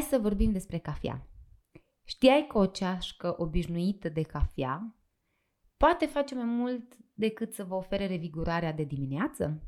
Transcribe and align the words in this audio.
Hai 0.00 0.08
să 0.08 0.18
vorbim 0.18 0.52
despre 0.52 0.78
cafea. 0.78 1.26
Știai 2.04 2.46
că 2.48 2.58
o 2.58 2.66
ceașcă 2.66 3.34
obișnuită 3.38 4.08
de 4.08 4.22
cafea 4.22 4.96
poate 5.76 6.06
face 6.06 6.34
mai 6.34 6.44
mult 6.44 6.96
decât 7.14 7.52
să 7.52 7.64
vă 7.64 7.74
ofere 7.74 8.06
revigurarea 8.06 8.72
de 8.72 8.84
dimineață? 8.84 9.62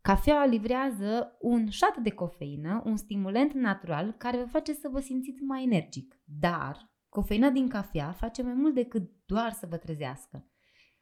Cafeaua 0.00 0.44
livrează 0.44 1.36
un 1.40 1.68
șat 1.68 1.96
de 1.96 2.10
cofeină, 2.10 2.82
un 2.84 2.96
stimulant 2.96 3.52
natural 3.52 4.12
care 4.12 4.36
vă 4.36 4.44
face 4.44 4.72
să 4.72 4.88
vă 4.88 5.00
simțiți 5.00 5.42
mai 5.42 5.62
energic. 5.62 6.20
Dar 6.24 6.92
cofeina 7.08 7.50
din 7.50 7.68
cafea 7.68 8.12
face 8.12 8.42
mai 8.42 8.54
mult 8.54 8.74
decât 8.74 9.10
doar 9.26 9.52
să 9.52 9.66
vă 9.66 9.76
trezească. 9.76 10.48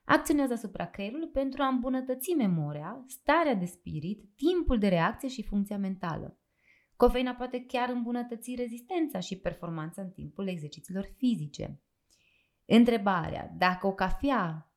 Acționează 0.04 0.52
asupra 0.52 0.86
creierului 0.86 1.28
pentru 1.28 1.62
a 1.62 1.66
îmbunătăți 1.66 2.30
memoria, 2.30 3.04
starea 3.06 3.54
de 3.54 3.64
spirit, 3.64 4.36
timpul 4.36 4.78
de 4.78 4.88
reacție 4.88 5.28
și 5.28 5.42
funcția 5.42 5.78
mentală. 5.78 6.36
Cofeina 7.02 7.34
poate 7.34 7.64
chiar 7.66 7.88
îmbunătăți 7.88 8.54
rezistența 8.54 9.18
și 9.18 9.38
performanța 9.38 10.02
în 10.02 10.10
timpul 10.10 10.48
exercițiilor 10.48 11.12
fizice. 11.16 11.80
Întrebarea 12.64 13.54
dacă 13.58 13.86
o 13.86 13.92
cafea 13.92 14.72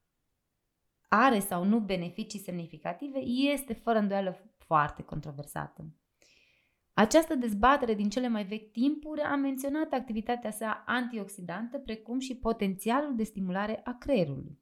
are 1.07 1.39
sau 1.39 1.63
nu 1.63 1.79
beneficii 1.79 2.39
semnificative 2.39 3.19
este 3.19 3.73
fără 3.73 3.99
îndoială 3.99 4.53
foarte 4.57 5.03
controversată. 5.03 5.93
Această 6.93 7.35
dezbatere 7.35 7.93
din 7.93 8.09
cele 8.09 8.27
mai 8.27 8.45
vechi 8.45 8.71
timpuri 8.71 9.21
a 9.21 9.35
menționat 9.35 9.91
activitatea 9.91 10.51
sa 10.51 10.83
antioxidantă, 10.85 11.77
precum 11.77 12.19
și 12.19 12.35
potențialul 12.35 13.15
de 13.15 13.23
stimulare 13.23 13.81
a 13.83 13.97
creierului. 13.97 14.59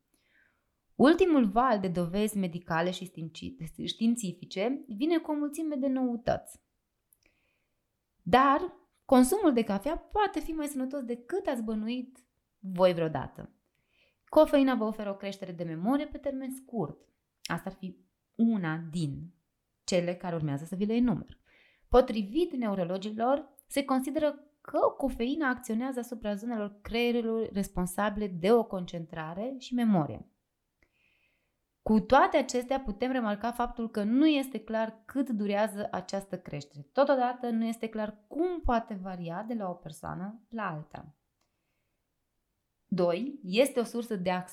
Ultimul 0.95 1.45
val 1.45 1.79
de 1.79 1.87
dovezi 1.87 2.37
medicale 2.37 2.91
și 2.91 3.11
științifice 3.85 4.83
vine 4.87 5.17
cu 5.17 5.31
o 5.31 5.35
mulțime 5.35 5.75
de 5.75 5.87
noutăți. 5.87 6.61
Dar 8.23 8.73
consumul 9.05 9.53
de 9.53 9.63
cafea 9.63 9.97
poate 9.97 10.39
fi 10.39 10.51
mai 10.51 10.67
sănătos 10.67 11.03
decât 11.03 11.47
ați 11.47 11.63
bănuit 11.63 12.17
voi 12.59 12.93
vreodată. 12.93 13.49
Cofeina 14.25 14.75
vă 14.75 14.83
oferă 14.83 15.09
o 15.09 15.15
creștere 15.15 15.51
de 15.51 15.63
memorie 15.63 16.05
pe 16.05 16.17
termen 16.17 16.51
scurt. 16.51 17.07
Asta 17.43 17.69
ar 17.69 17.75
fi 17.75 17.97
una 18.35 18.77
din 18.91 19.33
cele 19.83 20.15
care 20.15 20.35
urmează 20.35 20.65
să 20.65 20.75
vi 20.75 20.85
le 20.85 20.93
enumer. 20.93 21.39
Potrivit 21.87 22.53
neurologilor, 22.53 23.49
se 23.67 23.85
consideră 23.85 24.53
că 24.61 24.79
cofeina 24.97 25.49
acționează 25.49 25.99
asupra 25.99 26.35
zonelor 26.35 26.79
creierului 26.81 27.49
responsabile 27.51 28.27
de 28.27 28.51
o 28.51 28.63
concentrare 28.63 29.55
și 29.57 29.73
memorie. 29.73 30.32
Cu 31.83 31.99
toate 31.99 32.37
acestea, 32.37 32.79
putem 32.79 33.11
remarca 33.11 33.51
faptul 33.51 33.89
că 33.89 34.03
nu 34.03 34.27
este 34.27 34.59
clar 34.59 35.01
cât 35.05 35.29
durează 35.29 35.87
această 35.91 36.39
creștere. 36.39 36.87
Totodată, 36.91 37.49
nu 37.49 37.65
este 37.65 37.87
clar 37.87 38.17
cum 38.27 38.61
poate 38.61 38.99
varia 39.01 39.45
de 39.47 39.53
la 39.53 39.69
o 39.69 39.73
persoană 39.73 40.41
la 40.49 40.69
alta. 40.69 41.15
2. 42.87 43.39
Este 43.43 43.79
o 43.79 43.83
sursă 43.83 44.15
de, 44.15 44.43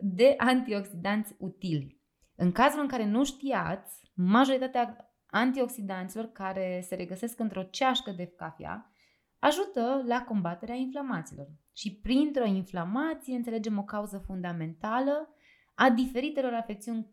de 0.00 0.34
antioxidanți 0.38 1.34
utili. 1.38 2.00
În 2.34 2.52
cazul 2.52 2.80
în 2.80 2.88
care 2.88 3.06
nu 3.06 3.24
știați, 3.24 4.12
majoritatea 4.14 5.14
antioxidanților 5.26 6.32
care 6.32 6.80
se 6.86 6.94
regăsesc 6.94 7.38
într-o 7.38 7.62
ceașcă 7.62 8.10
de 8.10 8.26
cafea 8.26 8.92
ajută 9.38 10.02
la 10.06 10.22
combaterea 10.22 10.74
inflamațiilor. 10.74 11.48
Și 11.72 11.94
printr-o 11.94 12.44
inflamație 12.44 13.36
înțelegem 13.36 13.78
o 13.78 13.84
cauză 13.84 14.22
fundamentală 14.26 15.34
a 15.82 15.90
diferitelor 15.90 16.52
afecțiuni 16.52 17.10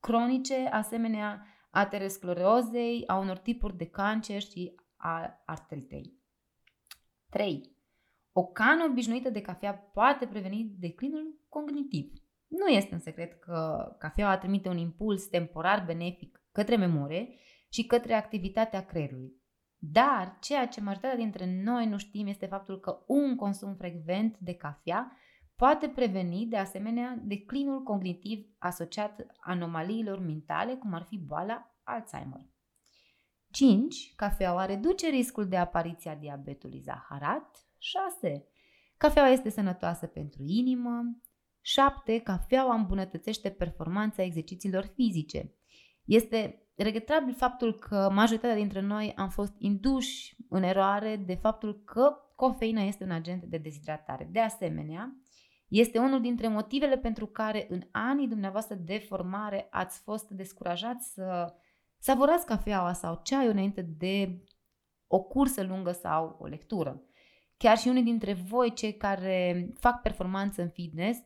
cronice, 0.00 0.68
asemenea 0.72 1.46
aterosclerozei, 1.70 3.02
a 3.06 3.16
unor 3.18 3.38
tipuri 3.38 3.76
de 3.76 3.86
cancer 3.86 4.42
și 4.42 4.74
a 4.96 5.42
artritei. 5.46 6.18
3. 7.28 7.76
O 8.32 8.46
cană 8.46 8.84
obișnuită 8.84 9.30
de 9.30 9.40
cafea 9.40 9.74
poate 9.74 10.26
preveni 10.26 10.74
declinul 10.78 11.40
cognitiv. 11.48 12.12
Nu 12.46 12.66
este 12.66 12.94
un 12.94 13.00
secret 13.00 13.32
că 13.32 13.88
cafeaua 13.98 14.38
trimite 14.38 14.68
un 14.68 14.78
impuls 14.78 15.26
temporar 15.26 15.84
benefic 15.86 16.40
către 16.52 16.76
memorie 16.76 17.28
și 17.68 17.86
către 17.86 18.14
activitatea 18.14 18.84
creierului. 18.84 19.32
Dar 19.78 20.36
ceea 20.40 20.66
ce 20.66 20.80
majoritatea 20.80 21.18
dintre 21.18 21.62
noi 21.62 21.86
nu 21.86 21.98
știm 21.98 22.26
este 22.26 22.46
faptul 22.46 22.80
că 22.80 23.04
un 23.06 23.36
consum 23.36 23.74
frecvent 23.74 24.38
de 24.38 24.54
cafea 24.54 25.16
poate 25.56 25.88
preveni 25.88 26.46
de 26.46 26.56
asemenea 26.56 27.20
declinul 27.22 27.82
cognitiv 27.82 28.46
asociat 28.58 29.26
anomaliilor 29.40 30.18
mentale, 30.18 30.74
cum 30.74 30.92
ar 30.92 31.02
fi 31.02 31.18
boala 31.18 31.76
Alzheimer. 31.82 32.40
5. 33.50 34.12
Cafeaua 34.16 34.64
reduce 34.64 35.08
riscul 35.08 35.48
de 35.48 35.56
apariția 35.56 36.14
diabetului 36.14 36.80
zaharat. 36.80 37.66
6. 37.78 38.46
Cafeaua 38.96 39.28
este 39.28 39.50
sănătoasă 39.50 40.06
pentru 40.06 40.42
inimă. 40.42 41.20
7. 41.60 42.18
Cafeaua 42.18 42.74
îmbunătățește 42.74 43.50
performanța 43.50 44.22
exercițiilor 44.22 44.84
fizice. 44.94 45.54
Este 46.04 46.66
regretabil 46.76 47.34
faptul 47.34 47.74
că 47.74 48.10
majoritatea 48.12 48.56
dintre 48.56 48.80
noi 48.80 49.12
am 49.16 49.28
fost 49.28 49.54
induși 49.58 50.36
în 50.48 50.62
eroare 50.62 51.16
de 51.16 51.34
faptul 51.34 51.82
că 51.84 52.16
cofeina 52.34 52.82
este 52.82 53.04
un 53.04 53.10
agent 53.10 53.42
de 53.42 53.58
dezhidratare. 53.58 54.28
De 54.32 54.40
asemenea, 54.40 55.16
este 55.68 55.98
unul 55.98 56.20
dintre 56.20 56.48
motivele 56.48 56.98
pentru 56.98 57.26
care 57.26 57.66
în 57.68 57.82
anii 57.90 58.28
dumneavoastră 58.28 58.74
de 58.74 58.98
formare 58.98 59.66
ați 59.70 60.00
fost 60.00 60.28
descurajați 60.28 61.12
să 61.12 61.54
savorați 61.98 62.46
cafeaua 62.46 62.92
sau 62.92 63.20
ceaiul 63.22 63.52
înainte 63.52 63.82
de 63.82 64.42
o 65.06 65.22
cursă 65.22 65.62
lungă 65.62 65.92
sau 65.92 66.36
o 66.40 66.46
lectură. 66.46 67.02
Chiar 67.56 67.78
și 67.78 67.88
unii 67.88 68.02
dintre 68.02 68.32
voi, 68.32 68.72
cei 68.72 68.96
care 68.96 69.68
fac 69.74 70.02
performanță 70.02 70.62
în 70.62 70.68
fitness, 70.68 71.20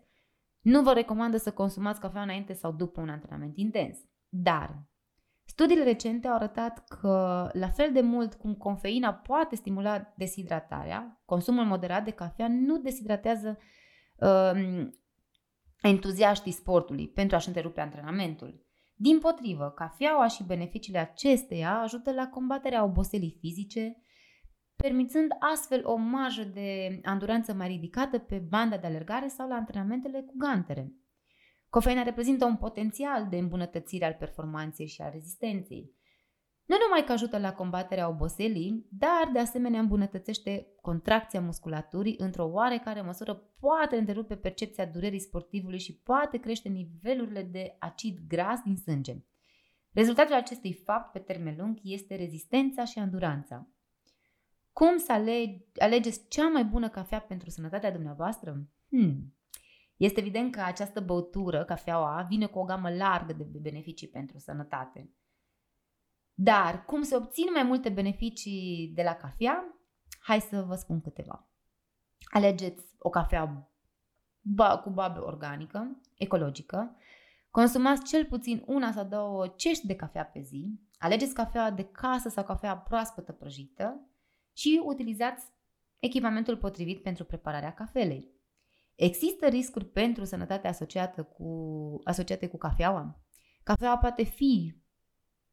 nu 0.60 0.82
vă 0.82 0.92
recomandă 0.92 1.36
să 1.36 1.52
consumați 1.52 2.00
cafea 2.00 2.22
înainte 2.22 2.52
sau 2.52 2.72
după 2.72 3.00
un 3.00 3.08
antrenament 3.08 3.56
intens. 3.56 3.98
Dar 4.28 4.82
studiile 5.44 5.82
recente 5.82 6.28
au 6.28 6.34
arătat 6.34 6.84
că, 6.88 7.48
la 7.52 7.68
fel 7.68 7.92
de 7.92 8.00
mult 8.00 8.34
cum 8.34 8.54
confeina 8.54 9.14
poate 9.14 9.56
stimula 9.56 10.12
deshidratarea, 10.16 11.22
consumul 11.24 11.64
moderat 11.64 12.04
de 12.04 12.10
cafea 12.10 12.48
nu 12.48 12.78
deshidratează 12.78 13.58
uh, 14.20 14.88
entuziaștii 15.80 16.52
sportului 16.52 17.08
pentru 17.08 17.36
a-și 17.36 17.46
întrerupe 17.46 17.80
antrenamentul. 17.80 18.66
Din 18.94 19.18
potrivă, 19.18 19.72
cafeaua 19.76 20.26
și 20.26 20.44
beneficiile 20.44 20.98
acesteia 20.98 21.80
ajută 21.80 22.12
la 22.12 22.28
combaterea 22.28 22.84
oboselii 22.84 23.36
fizice, 23.40 23.96
permițând 24.76 25.30
astfel 25.52 25.86
o 25.86 25.96
marjă 25.96 26.42
de 26.42 27.00
anduranță 27.02 27.54
mai 27.54 27.68
ridicată 27.68 28.18
pe 28.18 28.38
banda 28.38 28.76
de 28.76 28.86
alergare 28.86 29.28
sau 29.28 29.48
la 29.48 29.54
antrenamentele 29.54 30.20
cu 30.20 30.34
gantere. 30.36 30.92
Cofeina 31.68 32.02
reprezintă 32.02 32.44
un 32.44 32.56
potențial 32.56 33.26
de 33.28 33.36
îmbunătățire 33.36 34.04
al 34.04 34.16
performanței 34.18 34.86
și 34.86 35.02
a 35.02 35.08
rezistenței. 35.08 35.94
Nu 36.70 36.76
numai 36.86 37.04
că 37.04 37.12
ajută 37.12 37.38
la 37.38 37.52
combaterea 37.52 38.08
oboselii, 38.08 38.86
dar 38.90 39.30
de 39.32 39.38
asemenea 39.38 39.80
îmbunătățește 39.80 40.66
contracția 40.80 41.40
musculaturii 41.40 42.14
într-o 42.18 42.44
oarecare 42.44 43.00
măsură, 43.00 43.34
poate 43.60 43.96
întrerupe 43.96 44.36
percepția 44.36 44.86
durerii 44.86 45.20
sportivului 45.20 45.78
și 45.78 45.96
poate 45.96 46.38
crește 46.38 46.68
nivelurile 46.68 47.42
de 47.42 47.76
acid 47.78 48.18
gras 48.28 48.60
din 48.64 48.76
sânge. 48.76 49.16
Rezultatul 49.92 50.34
acestui 50.34 50.72
fapt 50.72 51.12
pe 51.12 51.18
termen 51.18 51.56
lung 51.58 51.78
este 51.82 52.16
rezistența 52.16 52.84
și 52.84 52.98
anduranța. 52.98 53.68
Cum 54.72 54.96
să 54.96 55.12
alege, 55.12 55.64
alegeți 55.78 56.28
cea 56.28 56.48
mai 56.48 56.64
bună 56.64 56.88
cafea 56.88 57.20
pentru 57.20 57.50
sănătatea 57.50 57.92
dumneavoastră? 57.92 58.68
Hmm. 58.88 59.34
Este 59.96 60.20
evident 60.20 60.52
că 60.52 60.60
această 60.60 61.00
băutură, 61.00 61.64
cafeaua, 61.64 62.26
vine 62.28 62.46
cu 62.46 62.58
o 62.58 62.64
gamă 62.64 62.90
largă 62.90 63.32
de 63.32 63.58
beneficii 63.60 64.08
pentru 64.08 64.38
sănătate. 64.38 65.10
Dar 66.42 66.84
cum 66.84 67.02
să 67.02 67.16
obțin 67.16 67.46
mai 67.52 67.62
multe 67.62 67.88
beneficii 67.88 68.92
de 68.94 69.02
la 69.02 69.14
cafea? 69.14 69.80
Hai 70.20 70.40
să 70.40 70.62
vă 70.62 70.74
spun 70.74 71.00
câteva. 71.00 71.48
Alegeți 72.24 72.84
o 72.98 73.08
cafea 73.08 73.70
cu 74.82 74.90
babă 74.90 75.24
organică, 75.24 76.00
ecologică, 76.16 76.96
consumați 77.50 78.04
cel 78.04 78.24
puțin 78.24 78.62
una 78.66 78.92
sau 78.92 79.04
două 79.04 79.46
cești 79.46 79.86
de 79.86 79.96
cafea 79.96 80.24
pe 80.24 80.40
zi, 80.40 80.80
alegeți 80.98 81.34
cafea 81.34 81.70
de 81.70 81.84
casă 81.84 82.28
sau 82.28 82.44
cafea 82.44 82.76
proaspătă 82.76 83.32
prăjită 83.32 84.10
și 84.52 84.80
utilizați 84.84 85.46
echipamentul 85.98 86.56
potrivit 86.56 87.02
pentru 87.02 87.24
prepararea 87.24 87.74
cafelei. 87.74 88.30
Există 88.94 89.46
riscuri 89.48 89.84
pentru 89.84 90.24
sănătatea 90.24 90.70
asociată 90.70 91.22
cu, 91.22 92.00
asociate 92.04 92.48
cu 92.48 92.56
cafeaua? 92.56 93.20
Cafeaua 93.62 93.98
poate 93.98 94.22
fi 94.22 94.80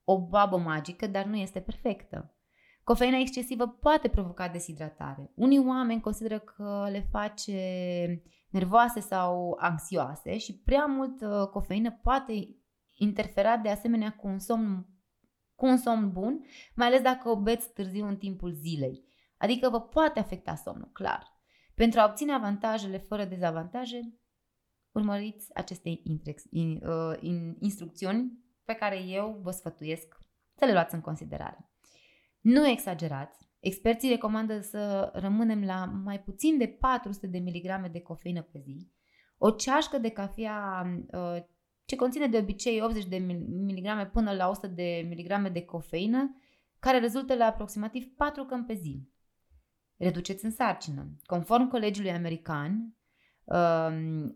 o 0.09 0.27
babă 0.27 0.57
magică, 0.57 1.07
dar 1.07 1.25
nu 1.25 1.35
este 1.35 1.59
perfectă. 1.59 2.35
Cofeina 2.83 3.17
excesivă 3.17 3.67
poate 3.67 4.07
provoca 4.07 4.47
deshidratare. 4.47 5.31
Unii 5.35 5.65
oameni 5.67 6.01
consideră 6.01 6.39
că 6.39 6.87
le 6.91 7.07
face 7.11 7.59
nervoase 8.49 8.99
sau 8.99 9.57
anxioase 9.59 10.37
și 10.37 10.61
prea 10.65 10.85
mult 10.85 11.21
uh, 11.21 11.47
cofeină 11.47 11.91
poate 11.91 12.33
interfera 12.91 13.57
de 13.57 13.69
asemenea 13.69 14.15
cu 14.15 14.27
un 14.27 14.39
somn, 14.39 14.87
cu 15.55 15.65
un 15.65 15.77
somn 15.77 16.11
bun, 16.11 16.45
mai 16.75 16.87
ales 16.87 17.01
dacă 17.01 17.29
o 17.29 17.41
beți 17.41 17.73
târziu 17.73 18.05
în 18.05 18.17
timpul 18.17 18.51
zilei. 18.51 19.03
Adică 19.37 19.69
vă 19.69 19.81
poate 19.81 20.19
afecta 20.19 20.55
somnul, 20.55 20.89
clar. 20.93 21.41
Pentru 21.75 21.99
a 21.99 22.05
obține 22.05 22.31
avantajele 22.31 22.97
fără 22.97 23.25
dezavantaje, 23.25 23.99
urmăriți 24.91 25.55
aceste 25.55 25.89
uh, 25.89 27.17
instrucțiuni 27.59 28.45
pe 28.67 28.73
care 28.73 28.99
eu 28.99 29.39
vă 29.41 29.51
sfătuiesc 29.51 30.17
să 30.55 30.65
le 30.65 30.71
luați 30.71 30.93
în 30.93 31.01
considerare. 31.01 31.69
Nu 32.41 32.67
exagerați. 32.67 33.49
Experții 33.59 34.09
recomandă 34.09 34.59
să 34.59 35.11
rămânem 35.13 35.63
la 35.63 35.85
mai 35.85 36.19
puțin 36.19 36.57
de 36.57 36.67
400 36.67 37.27
de 37.27 37.37
miligrame 37.37 37.87
de 37.87 38.01
cofeină 38.01 38.41
pe 38.41 38.59
zi. 38.59 38.91
O 39.37 39.49
ceașcă 39.49 39.97
de 39.97 40.09
cafea 40.09 40.85
uh, 41.11 41.43
ce 41.85 41.95
conține 41.95 42.27
de 42.27 42.37
obicei 42.37 42.81
80 42.81 43.05
de 43.05 43.17
miligrame 43.17 44.05
până 44.05 44.33
la 44.33 44.49
100 44.49 44.67
de 44.67 45.05
miligrame 45.07 45.49
de 45.49 45.65
cofeină, 45.65 46.35
care 46.79 46.99
rezultă 46.99 47.35
la 47.35 47.45
aproximativ 47.45 48.15
4 48.15 48.45
căm 48.45 48.65
pe 48.65 48.73
zi. 48.73 49.09
Reduceți 49.97 50.45
în 50.45 50.51
sarcină. 50.51 51.07
Conform 51.25 51.69
Colegiului 51.69 52.11
American, 52.11 52.71
um, 52.71 52.96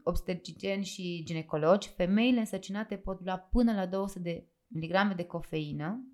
obstetricieni 0.03 0.83
și 0.83 1.23
ginecologi, 1.25 1.89
femeile 1.89 2.39
însărcinate 2.39 2.95
pot 2.95 3.23
lua 3.23 3.37
până 3.37 3.73
la 3.73 3.85
200 3.85 4.19
de 4.19 4.47
miligrame 4.67 5.13
de 5.13 5.23
cofeină 5.23 6.05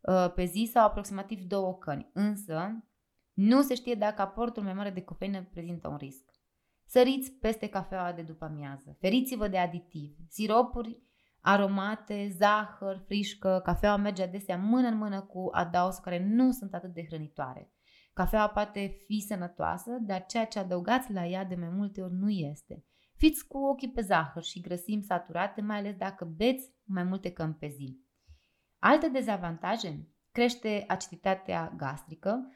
uh, 0.00 0.32
pe 0.34 0.44
zi 0.44 0.70
sau 0.72 0.86
aproximativ 0.86 1.40
2 1.40 1.78
căni. 1.78 2.10
Însă, 2.12 2.84
nu 3.32 3.62
se 3.62 3.74
știe 3.74 3.94
dacă 3.94 4.22
aportul 4.22 4.62
mai 4.62 4.74
mare 4.74 4.90
de 4.90 5.02
cofeină 5.02 5.48
prezintă 5.50 5.88
un 5.88 5.96
risc. 5.96 6.30
Săriți 6.86 7.32
peste 7.32 7.68
cafeaua 7.68 8.12
de 8.12 8.22
după 8.22 8.44
amiază. 8.44 8.96
Feriți-vă 9.00 9.48
de 9.48 9.58
aditivi, 9.58 10.26
siropuri 10.28 11.02
aromate, 11.40 12.34
zahăr, 12.36 13.02
frișcă. 13.06 13.60
Cafeaua 13.64 13.96
merge 13.96 14.22
adesea 14.22 14.56
mână 14.56 14.88
în 14.88 14.96
mână 14.96 15.20
cu 15.20 15.48
adaos 15.52 15.98
care 15.98 16.24
nu 16.24 16.50
sunt 16.50 16.74
atât 16.74 16.94
de 16.94 17.04
hrănitoare. 17.04 17.72
Cafeaua 18.18 18.48
poate 18.48 18.96
fi 19.06 19.20
sănătoasă, 19.20 19.90
dar 20.00 20.26
ceea 20.26 20.46
ce 20.46 20.58
adăugați 20.58 21.12
la 21.12 21.26
ea 21.26 21.44
de 21.44 21.54
mai 21.54 21.68
multe 21.68 22.02
ori 22.02 22.14
nu 22.14 22.30
este. 22.30 22.84
Fiți 23.14 23.46
cu 23.46 23.58
ochii 23.58 23.90
pe 23.90 24.00
zahăr 24.00 24.42
și 24.42 24.60
grăsimi 24.60 25.02
saturate, 25.02 25.60
mai 25.60 25.76
ales 25.76 25.96
dacă 25.96 26.24
beți 26.24 26.72
mai 26.84 27.02
multe 27.02 27.32
cămi 27.32 27.54
pe 27.54 27.68
zi. 27.68 28.00
Alte 28.78 29.08
dezavantaje? 29.08 30.08
Crește 30.32 30.84
aciditatea 30.88 31.72
gastrică, 31.76 32.52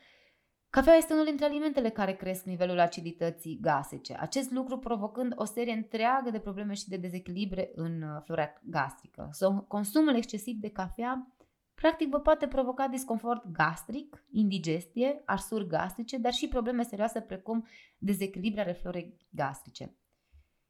Cafeaua 0.70 0.98
este 0.98 1.12
unul 1.12 1.24
dintre 1.24 1.44
alimentele 1.44 1.88
care 1.88 2.12
cresc 2.12 2.44
nivelul 2.44 2.78
acidității 2.78 3.58
gasice, 3.60 4.16
acest 4.20 4.50
lucru 4.50 4.78
provocând 4.78 5.32
o 5.36 5.44
serie 5.44 5.72
întreagă 5.72 6.30
de 6.30 6.38
probleme 6.38 6.74
și 6.74 6.88
de 6.88 6.96
dezechilibre 6.96 7.70
în 7.74 8.02
uh, 8.02 8.22
flora 8.24 8.52
gastrică. 8.62 9.30
Consumul 9.68 10.14
excesiv 10.14 10.56
de 10.56 10.70
cafea 10.70 11.34
practic 11.82 12.08
vă 12.08 12.20
poate 12.20 12.46
provoca 12.46 12.88
disconfort 12.88 13.46
gastric, 13.52 14.24
indigestie, 14.30 15.22
arsuri 15.24 15.66
gastrice, 15.66 16.18
dar 16.18 16.32
și 16.32 16.48
probleme 16.48 16.82
serioase 16.82 17.20
precum 17.20 17.66
dezechilibre 17.98 18.60
ale 18.60 18.72
florei 18.72 19.16
gastrice. 19.30 19.96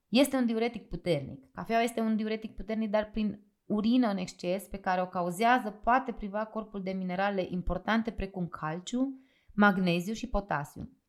Este 0.08 0.36
un 0.36 0.46
diuretic 0.46 0.88
puternic. 0.88 1.50
Cafeaua 1.52 1.82
este 1.82 2.00
un 2.00 2.16
diuretic 2.16 2.54
puternic, 2.54 2.90
dar 2.90 3.10
prin 3.10 3.40
urină 3.66 4.08
în 4.08 4.16
exces 4.16 4.62
pe 4.62 4.78
care 4.78 5.02
o 5.02 5.06
cauzează 5.06 5.70
poate 5.70 6.12
priva 6.12 6.44
corpul 6.44 6.82
de 6.82 6.90
minerale 6.90 7.46
importante 7.50 8.10
precum 8.10 8.48
calciu, 8.48 9.20
magneziu 9.54 10.12
și 10.12 10.28
potasiu. 10.28 11.01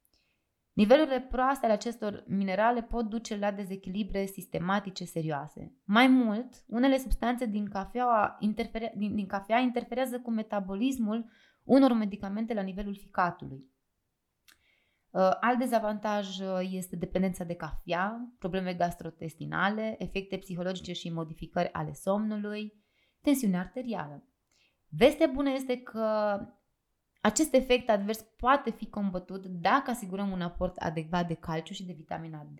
Nivelurile 0.73 1.21
proaste 1.21 1.65
ale 1.65 1.73
acestor 1.73 2.23
minerale 2.27 2.81
pot 2.81 3.05
duce 3.09 3.37
la 3.37 3.51
dezechilibre 3.51 4.25
sistematice 4.25 5.05
serioase. 5.05 5.75
Mai 5.83 6.07
mult, 6.07 6.63
unele 6.67 6.97
substanțe 6.97 7.45
din 7.45 7.69
cafea, 7.69 8.35
interfere, 8.39 8.93
din, 8.97 9.15
din 9.15 9.25
cafea 9.25 9.59
interferează 9.59 10.19
cu 10.19 10.31
metabolismul 10.31 11.29
unor 11.63 11.93
medicamente 11.93 12.53
la 12.53 12.61
nivelul 12.61 12.95
ficatului. 12.95 13.71
Uh, 15.09 15.31
alt 15.39 15.59
dezavantaj 15.59 16.39
uh, 16.39 16.69
este 16.71 16.95
dependența 16.95 17.43
de 17.43 17.55
cafea, 17.55 18.33
probleme 18.39 18.73
gastrointestinale, 18.73 19.95
efecte 19.99 20.37
psihologice 20.37 20.93
și 20.93 21.09
modificări 21.09 21.73
ale 21.73 21.93
somnului, 21.93 22.73
tensiune 23.21 23.57
arterială. 23.57 24.27
Vestea 24.89 25.27
bună 25.27 25.49
este 25.49 25.77
că 25.77 26.37
acest 27.23 27.53
efect 27.53 27.89
advers 27.89 28.21
poate 28.21 28.71
fi 28.71 28.89
combătut 28.89 29.45
dacă 29.45 29.89
asigurăm 29.89 30.31
un 30.31 30.41
aport 30.41 30.77
adecvat 30.77 31.27
de 31.27 31.33
calciu 31.33 31.73
și 31.73 31.85
de 31.85 31.93
vitamina 31.93 32.47
D 32.55 32.59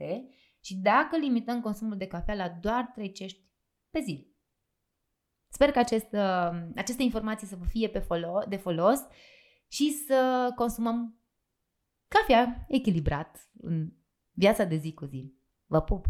și 0.60 0.75
dacă 0.75 1.18
limităm 1.18 1.62
consumul 1.62 1.98
de 1.98 2.07
cafea 2.07 2.33
la 2.36 2.50
doar 2.50 2.92
3 2.94 3.12
cești 3.12 3.39
pe 3.89 4.00
zi. 4.00 4.27
Sper 5.50 5.71
că 5.71 5.80
acest, 5.80 6.12
uh, 6.12 6.50
aceste 6.75 7.04
informații 7.04 7.48
să 7.48 7.56
vă 7.56 7.65
fie 7.65 7.89
pe 7.89 8.00
folos, 8.00 8.45
de 8.45 8.56
folos 8.56 9.00
și 9.68 9.92
să 9.92 10.51
consumăm 10.56 11.19
cafea 12.07 12.65
echilibrat 12.68 13.50
în 13.62 13.94
viața 14.31 14.63
de 14.63 14.75
zi 14.75 14.94
cu 14.94 15.06
zi. 15.06 15.33
Vă 15.65 15.81
pup! 15.81 16.06